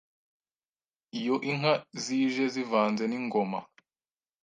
[1.19, 3.59] Iyo inka zije zivanze n'ingoma